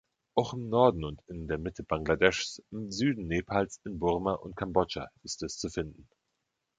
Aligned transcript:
Auch 0.33 0.53
im 0.55 0.67
Norden 0.67 1.03
und 1.05 1.21
in 1.27 1.47
der 1.47 1.59
Mitte 1.59 1.83
Bangladeschs, 1.83 2.63
im 2.71 2.89
Süden 2.89 3.27
Nepals, 3.27 3.79
in 3.85 3.99
Burma 3.99 4.33
und 4.33 4.55
Kambodscha 4.55 5.05
ist 5.21 5.43
es 5.43 5.59
zu 5.59 5.69
finden. 5.69 6.09